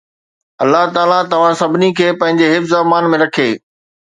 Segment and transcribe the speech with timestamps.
[0.63, 3.49] الله تعاليٰ توهان سڀني کي پنهنجي حفظ و امان ۾ رکي.